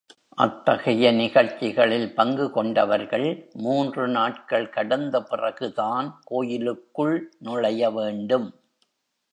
[0.35, 3.49] அத்தகைய நிகழ்ச்சிகளில் பங்கு கொண்டவர்கள்,
[3.53, 8.53] மூன்று நாட்கள் கடந்த பிறகுதான் கோயிலுக்குள் நுழைய வேண்டும்.